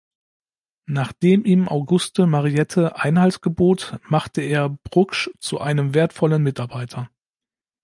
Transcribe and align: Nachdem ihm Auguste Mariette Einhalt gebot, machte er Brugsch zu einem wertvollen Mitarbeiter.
Nachdem 0.89 1.45
ihm 1.45 1.67
Auguste 1.67 2.25
Mariette 2.25 2.95
Einhalt 2.97 3.43
gebot, 3.43 3.99
machte 4.09 4.41
er 4.41 4.67
Brugsch 4.69 5.29
zu 5.37 5.59
einem 5.61 5.93
wertvollen 5.93 6.41
Mitarbeiter. 6.41 7.11